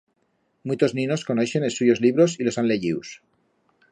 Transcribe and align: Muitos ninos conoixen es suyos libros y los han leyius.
Muitos 0.69 0.95
ninos 0.99 1.25
conoixen 1.27 1.67
es 1.67 1.77
suyos 1.81 2.01
libros 2.05 2.35
y 2.39 2.47
los 2.49 2.57
han 2.61 2.69
leyius. 2.73 3.13